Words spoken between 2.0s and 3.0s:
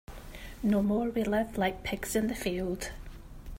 in the field.